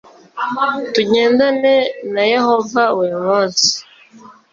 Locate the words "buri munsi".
2.95-3.69